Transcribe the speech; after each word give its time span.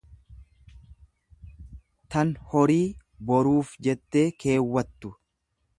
tan 2.15 2.33
horii 2.53 2.81
boruuf 3.31 3.79
jettee 3.89 4.27
keewwattu. 4.45 5.19